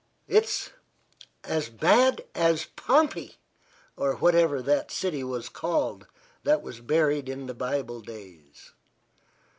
"It's 0.27 0.71
as 1.43 1.69
bad 1.69 2.25
as 2.33 2.65
Pompey, 2.65 3.35
or 3.95 4.15
whatever 4.15 4.59
that 4.59 4.89
city 4.89 5.23
was 5.23 5.47
called 5.47 6.07
that 6.43 6.63
was 6.63 6.79
buried 6.81 7.29
in 7.29 7.45
the 7.45 7.53
Bible 7.53 8.01
days." 8.01 8.71